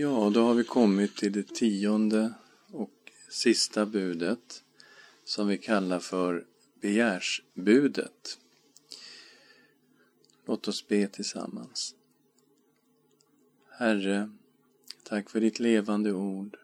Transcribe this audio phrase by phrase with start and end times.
[0.00, 2.34] Ja, då har vi kommit till det tionde
[2.70, 4.64] och sista budet
[5.24, 6.46] som vi kallar för
[6.80, 8.38] begärsbudet.
[10.46, 11.94] Låt oss be tillsammans.
[13.68, 14.30] Herre,
[15.04, 16.58] tack för ditt levande ord.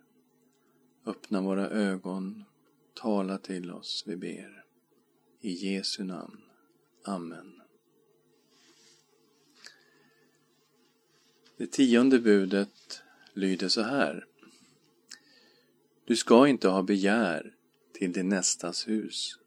[1.06, 2.44] Öppna våra ögon,
[2.94, 4.64] tala till oss, vi ber.
[5.40, 6.40] I Jesu namn.
[7.04, 7.60] Amen.
[11.56, 13.02] Det tionde budet
[13.36, 14.24] lyder så här.
[16.04, 17.54] Du ska inte ha begär
[17.92, 19.38] till din nästas hus.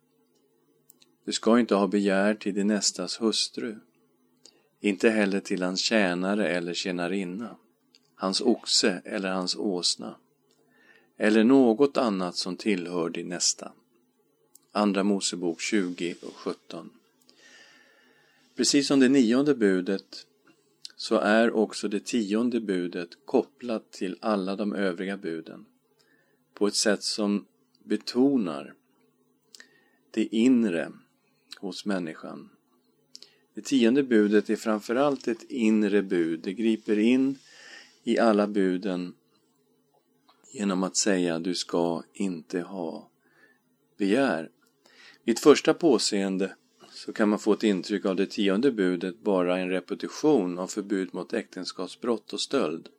[1.26, 3.80] Du ska inte ha begär till din nästas hustru,
[4.80, 7.58] inte heller till hans tjänare eller tjänarinna,
[8.16, 10.16] hans oxe eller hans åsna,
[11.18, 13.72] eller något annat som tillhör din nästa.
[14.72, 16.90] Andra Mosebok 20 och 17.
[18.56, 20.26] Precis som det nionde budet
[21.02, 25.66] så är också det tionde budet kopplat till alla de övriga buden
[26.54, 27.46] på ett sätt som
[27.84, 28.74] betonar
[30.12, 30.92] det inre
[31.60, 32.50] hos människan.
[33.54, 36.40] Det tionde budet är framförallt ett inre bud.
[36.40, 37.38] Det griper in
[38.04, 39.14] i alla buden
[40.54, 43.12] genom att säga du ska inte ha
[43.98, 44.50] begär.
[45.24, 46.56] Vid första påseende
[47.10, 51.14] så kan man få ett intryck av det tionde budet bara en repetition av förbud
[51.14, 52.90] mot äktenskapsbrott och stöld.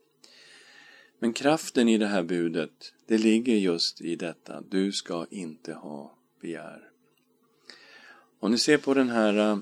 [1.18, 6.14] Men kraften i det här budet, det ligger just i detta, du ska inte ha
[6.40, 6.90] begär.
[8.40, 9.58] Om ni ser på den här eh,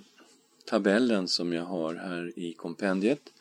[0.64, 3.32] tabellen som jag har här i kompendiet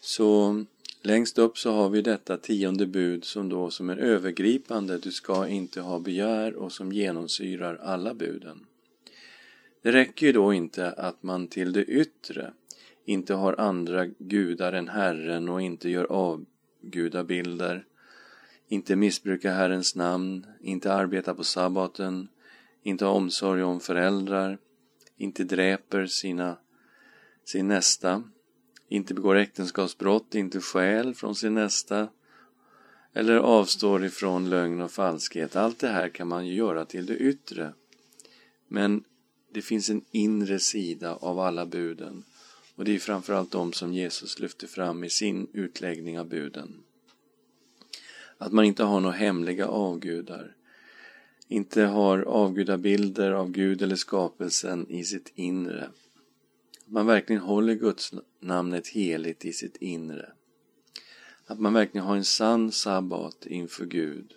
[0.00, 0.64] så
[1.02, 5.48] längst upp så har vi detta tionde bud som då som är övergripande, du ska
[5.48, 8.66] inte ha begär och som genomsyrar alla buden.
[9.84, 12.52] Det räcker ju då inte att man till det yttre
[13.04, 17.84] inte har andra gudar än Herren och inte gör avgudabilder,
[18.68, 22.28] inte missbrukar Herrens namn, inte arbetar på sabbaten,
[22.82, 24.58] inte har omsorg om föräldrar,
[25.16, 26.56] inte dräper sina,
[27.44, 28.22] sin nästa,
[28.88, 32.08] inte begår äktenskapsbrott, inte stjäl från sin nästa
[33.12, 35.56] eller avstår ifrån lögn och falskhet.
[35.56, 37.72] Allt det här kan man ju göra till det yttre.
[38.68, 39.04] Men
[39.54, 42.24] det finns en inre sida av alla buden
[42.74, 46.82] och det är framförallt de som Jesus lyfter fram i sin utläggning av buden.
[48.38, 50.56] Att man inte har några hemliga avgudar,
[51.48, 55.84] inte har avgudabilder av Gud eller skapelsen i sitt inre.
[56.86, 60.32] Att man verkligen håller Guds namnet heligt i sitt inre.
[61.46, 64.34] Att man verkligen har en sann sabbat inför Gud.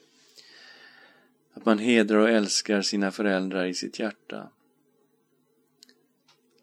[1.54, 4.50] Att man hedrar och älskar sina föräldrar i sitt hjärta.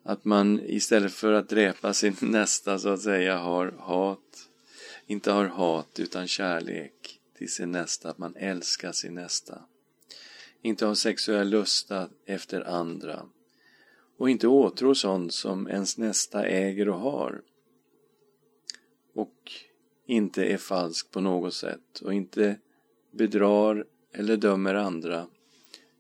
[0.07, 4.49] Att man istället för att dräpa sin nästa så att säga har hat,
[5.07, 9.63] inte har hat utan kärlek till sin nästa, att man älskar sin nästa.
[10.63, 13.27] Inte har sexuell lusta efter andra
[14.17, 17.43] och inte åtrår sånt som ens nästa äger och har.
[19.15, 19.53] Och
[20.07, 22.57] inte är falsk på något sätt och inte
[23.11, 25.27] bedrar eller dömer andra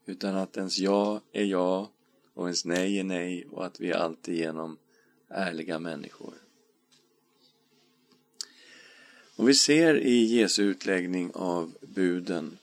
[0.06, 1.88] utan att ens jag är jag
[2.34, 4.78] och ens nej är nej och att vi är alltigenom
[5.28, 6.34] ärliga människor.
[9.36, 12.58] Och vi ser i Jesu utläggning av buden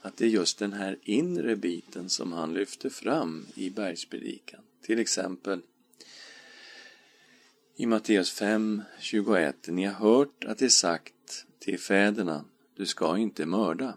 [0.00, 4.60] att det är just den här inre biten som han lyfter fram i bergspredikan.
[4.82, 5.60] Till exempel
[7.76, 9.68] i Matteus 5, 21.
[9.68, 12.44] Ni har hört att det är sagt till fäderna,
[12.76, 13.94] du ska inte mörda.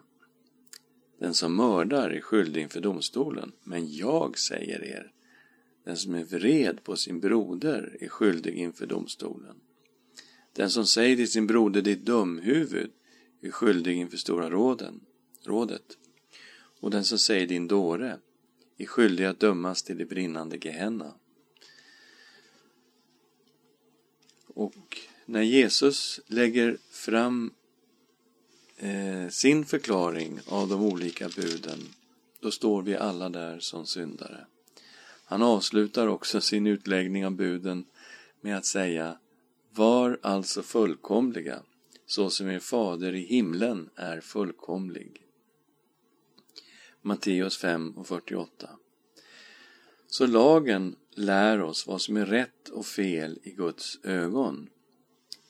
[1.21, 5.11] Den som mördar är skyldig inför domstolen, men jag säger er,
[5.83, 9.55] den som är vred på sin broder är skyldig inför domstolen.
[10.53, 12.91] Den som säger till sin broder ditt dumhuvud
[13.41, 14.99] är skyldig inför Stora råden,
[15.43, 15.97] rådet.
[16.79, 18.19] Och den som säger din dåre
[18.77, 21.13] är skyldig att dömas till det brinnande Gehenna.
[24.47, 27.53] Och när Jesus lägger fram
[28.81, 31.79] eh, sin förklaring av de olika buden,
[32.39, 34.45] då står vi alla där som syndare.
[35.25, 37.85] Han avslutar också sin utläggning av buden
[38.41, 39.17] med att säga
[39.73, 41.59] Var alltså fullkomliga,
[42.05, 45.27] så som er fader i himlen är fullkomlig.
[47.01, 48.69] Matteus 5 och 48.
[50.07, 54.69] Så lagen lär oss vad som är rätt och fel i Guds ögon.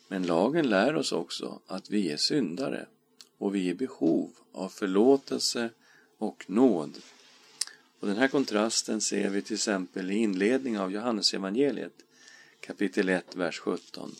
[0.07, 2.88] Men lagen lär oss också att vi är syndare
[3.41, 5.69] och vi är i behov av förlåtelse
[6.17, 6.97] och nåd.
[7.99, 11.93] Och den här kontrasten ser vi till exempel i inledningen av Johannesevangeliet
[12.59, 14.15] kapitel 1, vers 17.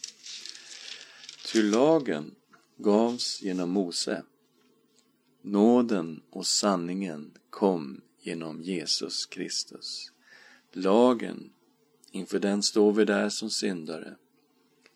[1.45, 2.35] Ty lagen
[2.77, 4.23] gavs genom Mose.
[5.41, 10.12] Nåden och sanningen kom genom Jesus Kristus.
[10.71, 11.51] Lagen,
[12.12, 14.15] inför den står vi där som syndare,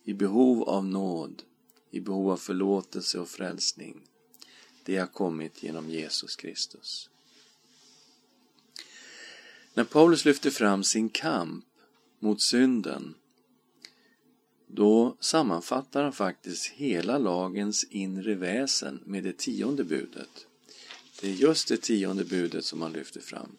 [0.04, 1.44] i behov av nåd,
[1.92, 4.02] i behov av förlåtelse och frälsning.
[4.86, 7.10] Det har kommit genom Jesus Kristus.
[9.74, 11.66] När Paulus lyfter fram sin kamp
[12.20, 13.16] mot synden
[14.68, 20.48] då sammanfattar han faktiskt hela lagens inre väsen med det tionde budet.
[21.22, 23.58] Det är just det tionde budet som han lyfter fram.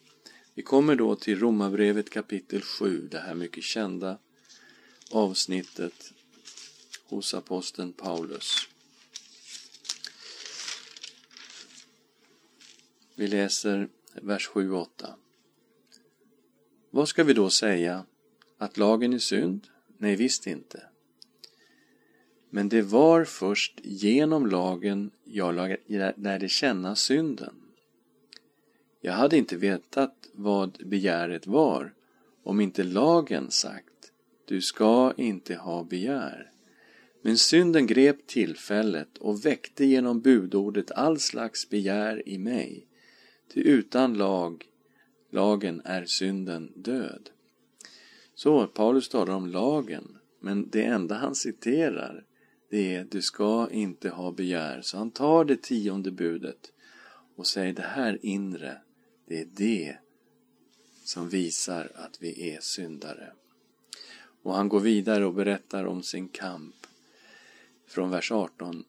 [0.55, 4.19] Vi kommer då till Romarbrevet kapitel 7, det här mycket kända
[5.11, 6.13] avsnittet
[7.05, 8.69] hos aposteln Paulus.
[13.19, 13.89] Vi läser
[14.23, 15.15] vers 7 och 8.
[16.91, 18.05] Vad ska vi då säga?
[18.59, 19.67] Att lagen är synd?
[19.99, 20.83] Nej, visst inte.
[22.51, 25.77] Men det var först genom lagen jag
[26.17, 27.55] lärde känna synden.
[29.01, 31.95] Jag hade inte vetat vad begäret var
[32.43, 34.13] om inte lagen sagt
[34.45, 36.51] du ska inte ha begär.
[37.23, 42.87] Men synden grep tillfället och väckte genom budordet all slags begär i mig.
[43.53, 44.65] Ty utan lag,
[45.31, 47.31] lagen är synden död.
[48.35, 52.25] Så Paulus talar om lagen, men det enda han citerar
[52.71, 54.81] det är du ska inte ha begär.
[54.83, 56.73] Så han tar det tionde budet
[57.37, 58.79] och säger det här inre,
[59.27, 59.97] det är det
[61.05, 63.33] som visar att vi är syndare.
[64.43, 66.75] Och han går vidare och berättar om sin kamp
[67.87, 68.85] från vers 18.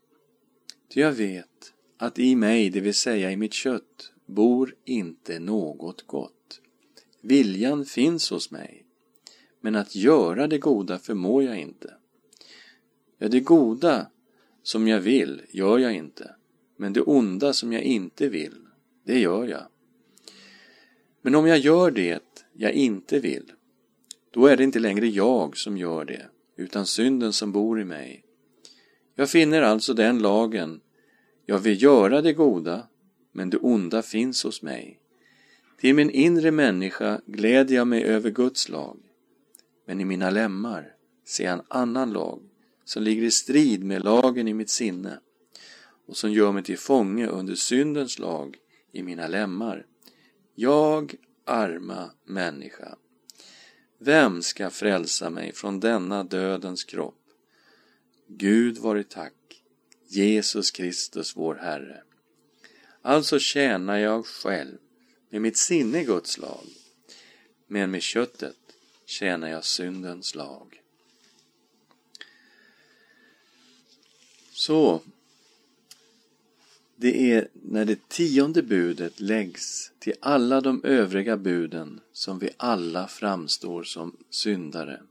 [0.89, 6.07] Ty jag vet att i mig, det vill säga i mitt kött, bor inte något
[6.07, 6.62] gott.
[7.21, 8.85] Viljan finns hos mig,
[9.62, 11.94] men att göra det goda förmår jag inte.
[13.18, 14.07] Ja, det goda
[14.63, 16.35] som jag vill gör jag inte,
[16.77, 18.56] men det onda som jag inte vill,
[19.03, 19.68] det gör jag.
[21.21, 23.51] Men om jag gör det jag inte vill,
[24.31, 26.25] då är det inte längre jag som gör det,
[26.56, 28.24] utan synden som bor i mig.
[29.15, 30.81] Jag finner alltså den lagen,
[31.45, 32.88] jag vill göra det goda,
[33.38, 35.00] men det onda finns hos mig.
[35.80, 39.00] Till min inre människa gläder jag mig över Guds lag,
[39.86, 40.94] men i mina lemmar
[41.25, 42.42] ser jag en annan lag
[42.86, 45.19] som ligger i strid med lagen i mitt sinne
[46.07, 48.57] och som gör mig till fånge under syndens lag
[48.92, 49.86] i mina lemmar.
[50.56, 52.98] Jag, arma människa,
[54.00, 57.24] vem ska frälsa mig från denna dödens kropp?
[58.28, 59.63] Gud vare tack,
[60.07, 62.04] Jesus Kristus vår Herre.
[63.02, 64.78] Alltså tjänar jag själv
[65.30, 66.66] med mitt sinne Guds lag,
[67.68, 68.58] men med köttet
[69.06, 70.82] tjänar jag syndens lag.
[74.52, 75.02] Så,
[76.96, 83.08] det är när det tionde budet läggs till alla de övriga buden som vi alla
[83.08, 85.02] framstår som syndare.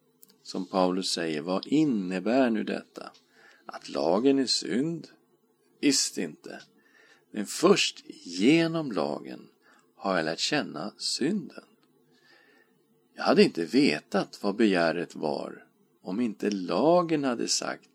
[0.42, 3.10] Som Paulus säger, vad innebär nu detta?
[3.66, 5.08] Att lagen är synd?
[5.80, 6.60] Visst inte.
[7.36, 9.48] Men först genom lagen
[9.94, 11.64] har jag lärt känna synden.
[13.14, 15.64] Jag hade inte vetat vad begäret var
[16.02, 17.90] om inte lagen hade sagt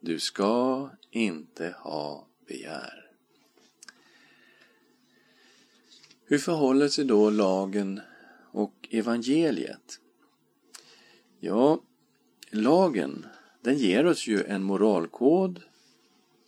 [0.00, 3.10] du ska inte ha begär.
[6.24, 8.00] Hur förhåller sig då lagen
[8.52, 10.00] och evangeliet?
[11.40, 11.80] Ja,
[12.50, 13.26] lagen
[13.62, 15.62] den ger oss ju en moralkod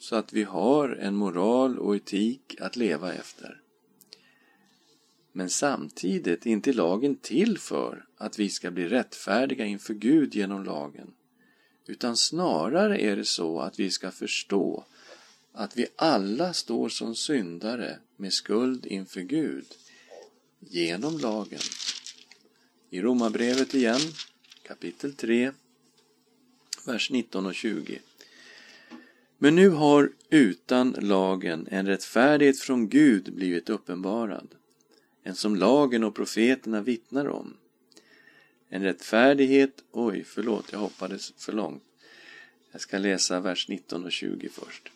[0.02, 3.61] så att vi har en moral och etik att leva efter.
[5.32, 10.64] Men samtidigt är inte lagen till för att vi ska bli rättfärdiga inför Gud genom
[10.64, 11.14] lagen.
[11.87, 14.85] Utan snarare är det så att vi ska förstå
[15.52, 19.66] att vi alla står som syndare med skuld inför Gud
[20.59, 21.61] genom lagen.
[22.90, 24.00] I Romarbrevet igen,
[24.62, 25.52] kapitel 3,
[26.87, 28.00] vers 19 och 20.
[29.43, 34.49] Men nu har utan lagen en rättfärdighet från Gud blivit uppenbarad,
[35.23, 37.55] en som lagen och profeterna vittnar om
[38.69, 41.83] en rättfärdighet, oj förlåt jag hoppades för långt.
[42.73, 44.93] Jag ska läsa vers 19 och 20 först.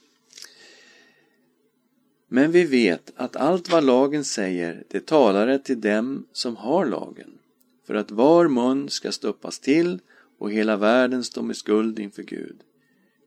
[2.29, 7.39] Men vi vet att allt vad lagen säger, det talar till dem som har lagen,
[7.85, 9.99] för att var mun ska stoppas till
[10.39, 12.57] och hela världen stå med skuld inför Gud.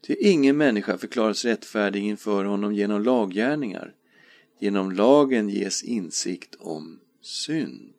[0.02, 3.94] Ty ingen människa förklaras rättfärdig inför honom genom laggärningar.
[4.60, 7.94] Genom lagen ges insikt om synd.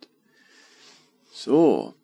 [1.33, 1.95] Så,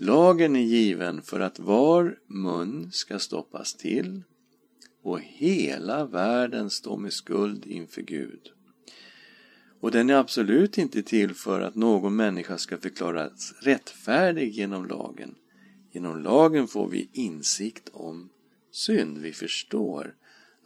[0.00, 4.22] Lagen är given för att var mun ska stoppas till
[5.02, 8.52] och hela världen står med skuld inför Gud.
[9.80, 15.34] Och den är absolut inte till för att någon människa ska förklaras rättfärdig genom lagen.
[15.92, 18.28] Genom lagen får vi insikt om
[18.70, 19.18] synd.
[19.18, 20.14] Vi förstår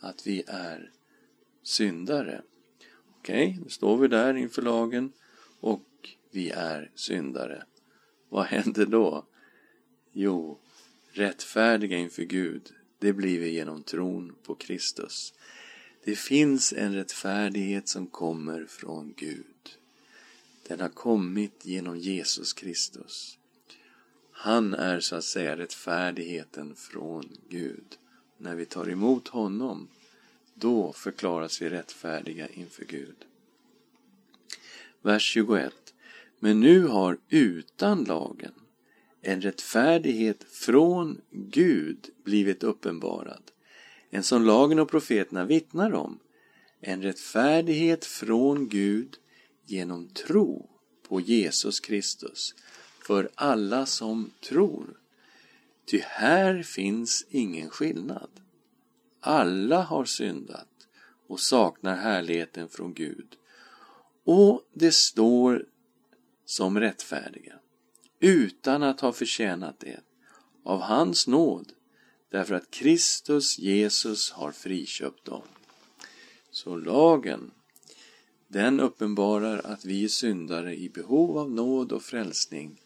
[0.01, 0.91] att vi är
[1.63, 2.43] syndare.
[3.19, 5.13] Okej, okay, nu står vi där inför lagen
[5.61, 5.87] och
[6.31, 7.65] vi är syndare.
[8.29, 9.27] Vad händer då?
[10.13, 10.59] Jo,
[11.13, 15.35] rättfärdiga inför Gud, det blir vi genom tron på Kristus.
[16.05, 19.79] Det finns en rättfärdighet som kommer från Gud.
[20.69, 23.39] Den har kommit genom Jesus Kristus.
[24.45, 27.99] Han är så att säga rättfärdigheten från Gud.
[28.39, 29.89] När vi tar emot honom,
[30.55, 33.17] då förklaras vi rättfärdiga inför Gud.
[35.03, 35.75] Vers 21.
[36.39, 38.53] Men nu har utan lagen
[39.21, 43.43] en rättfärdighet från Gud blivit uppenbarad,
[44.11, 46.19] en som lagen och profeterna vittnar om,
[46.81, 49.17] en rättfärdighet från Gud
[49.67, 50.71] genom tro
[51.09, 52.55] på Jesus Kristus
[53.07, 54.99] för alla som tror.
[55.85, 58.31] Ty här finns ingen skillnad.
[59.21, 60.69] Alla har syndat
[61.27, 63.37] och saknar härligheten från Gud.
[64.25, 65.67] Och det står
[66.45, 67.55] som rättfärdiga,
[68.21, 70.01] utan att ha förtjänat det,
[70.65, 71.73] av hans nåd,
[72.31, 75.43] därför att Kristus Jesus har friköpt dem.
[76.51, 77.51] Så lagen,
[78.49, 82.82] den uppenbarar att vi är syndare i behov av nåd och frälsning.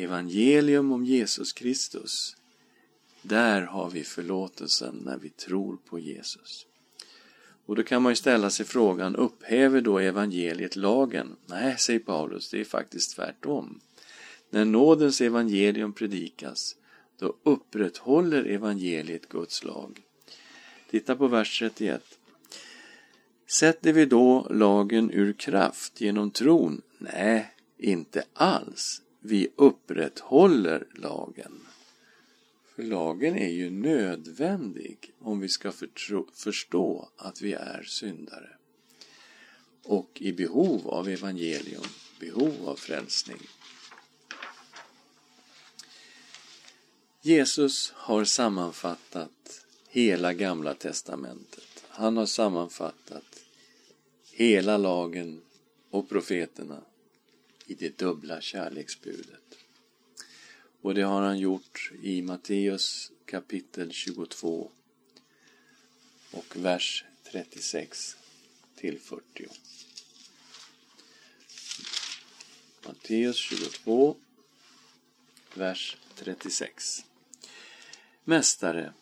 [0.00, 2.36] Evangelium om Jesus Kristus,
[3.22, 6.66] där har vi förlåtelsen när vi tror på Jesus.
[7.66, 11.36] Och då kan man ju ställa sig frågan, upphäver då evangeliet lagen?
[11.46, 13.80] Nej, säger Paulus, det är faktiskt tvärtom.
[14.50, 16.76] När nådens evangelium predikas,
[17.18, 20.00] då upprätthåller evangeliet Guds lag.
[20.90, 22.02] Titta på vers 31.
[23.46, 26.82] Sätter vi då lagen ur kraft genom tron?
[26.98, 29.02] Nej, inte alls.
[29.20, 31.60] Vi upprätthåller lagen.
[32.74, 35.72] För lagen är ju nödvändig om vi ska
[36.34, 38.56] förstå att vi är syndare
[39.82, 41.82] och i behov av evangelium,
[42.20, 43.40] behov av frälsning.
[47.22, 51.84] Jesus har sammanfattat hela Gamla testamentet.
[51.88, 53.44] Han har sammanfattat
[54.32, 55.40] hela lagen
[55.90, 56.82] och profeterna
[57.70, 59.58] i det dubbla kärleksbudet.
[60.80, 64.70] Och det har han gjort i Matteus kapitel 22
[66.30, 68.16] och vers 36
[68.76, 69.46] till 40.
[72.86, 74.16] Matteus 22,
[75.54, 77.04] vers 36.
[78.24, 78.92] Mästare,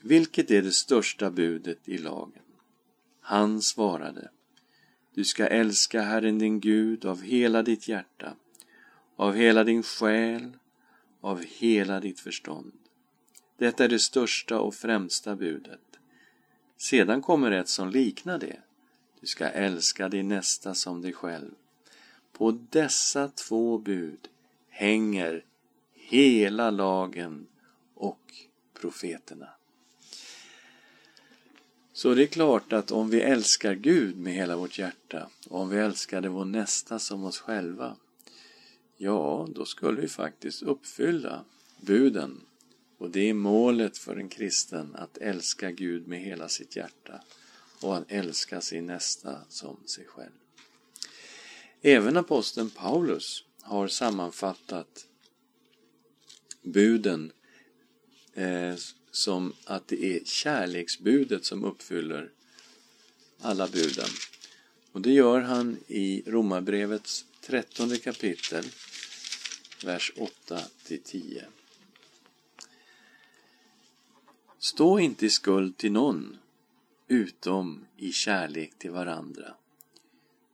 [0.00, 2.42] vilket är det största budet i lagen?
[3.20, 4.30] Han svarade,
[5.14, 8.36] du ska älska Herren din Gud av hela ditt hjärta,
[9.16, 10.52] av hela din själ
[11.22, 12.72] av hela ditt förstånd.
[13.58, 15.80] Detta är det största och främsta budet.
[16.76, 18.60] Sedan kommer ett som liknar det.
[19.20, 21.50] Du ska älska din nästa som dig själv.
[22.32, 24.28] På dessa två bud
[24.68, 25.44] hänger
[25.94, 27.46] hela lagen
[27.94, 28.34] och
[28.80, 29.48] profeterna.
[31.92, 35.68] Så det är klart att om vi älskar Gud med hela vårt hjärta och om
[35.68, 37.96] vi älskade vår nästa som oss själva
[39.02, 41.44] ja, då skulle vi faktiskt uppfylla
[41.80, 42.40] buden.
[42.98, 47.20] Och det är målet för en kristen, att älska Gud med hela sitt hjärta
[47.80, 50.32] och att älska sin nästa som sig själv.
[51.82, 55.06] Även aposteln Paulus har sammanfattat
[56.62, 57.32] buden
[58.34, 58.74] eh,
[59.12, 62.30] som att det är kärleksbudet som uppfyller
[63.40, 64.08] alla buden.
[64.92, 68.64] Och det gör han i Romarbrevets trettonde kapitel
[69.84, 70.12] vers
[70.88, 71.42] 8-10.
[74.58, 76.38] Stå inte i skuld till någon,
[77.08, 79.54] utom i kärlek till varandra.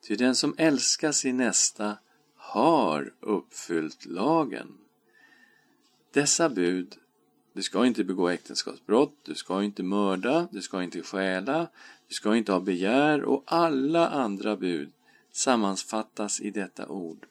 [0.01, 1.99] Ty den som älskar sin nästa
[2.35, 4.79] har uppfyllt lagen.
[6.13, 6.97] Dessa bud,
[7.59, 11.69] du ska inte begå äktenskapsbrott, du ska inte mörda, du ska inte stjäla,
[12.09, 14.93] du ska inte ha begär och alla andra bud
[15.33, 17.27] sammanfattas i detta ord.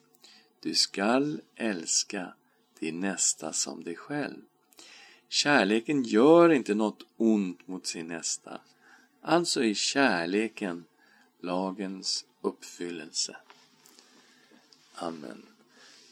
[0.60, 2.34] Du skall älska
[2.80, 4.42] din nästa som dig själv.
[5.30, 8.62] Kärleken gör inte något ont mot sin nästa.
[9.22, 10.86] Alltså är kärleken
[11.42, 13.38] lagens uppfyllelse.
[14.94, 15.46] Amen.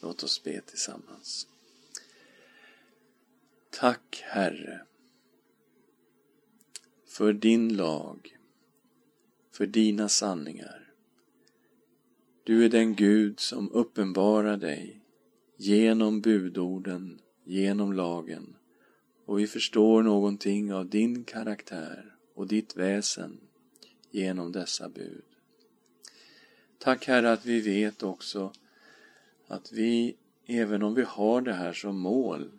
[0.02, 1.48] Låt oss be tillsammans.
[3.80, 4.82] Tack Herre
[7.08, 8.38] för din lag,
[9.52, 10.94] för dina sanningar.
[12.44, 15.02] Du är den Gud som uppenbarar dig
[15.58, 18.56] genom budorden, genom lagen
[19.26, 23.40] och vi förstår någonting av din karaktär och ditt väsen
[24.12, 25.24] genom dessa bud.
[26.78, 28.54] Tack Herre att vi vet också
[29.48, 30.16] att vi,
[30.46, 32.52] även om vi har det här som mål,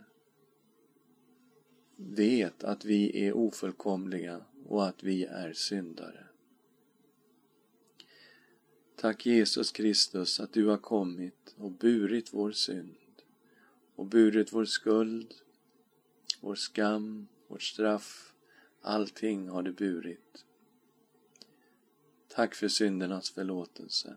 [1.97, 6.26] vet att vi är ofullkomliga och att vi är syndare.
[8.97, 12.97] Tack Jesus Kristus att du har kommit och burit vår synd
[13.95, 15.35] och burit vår skuld,
[16.41, 18.33] vår skam, vårt straff.
[18.81, 20.45] Allting har du burit.
[22.29, 24.17] Tack för syndernas förlåtelse.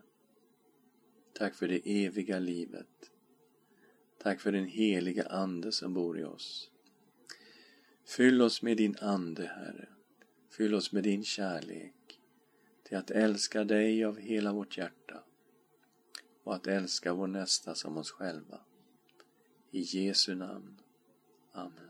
[1.32, 3.10] Tack för det eviga livet.
[4.18, 6.70] Tack för den heliga Ande som bor i oss.
[8.04, 9.88] Fyll oss med din Ande, Herre.
[10.50, 12.20] Fyll oss med din kärlek
[12.82, 15.24] till att älska dig av hela vårt hjärta
[16.44, 18.60] och att älska vår nästa som oss själva.
[19.70, 20.80] I Jesu namn.
[21.52, 21.89] Amen.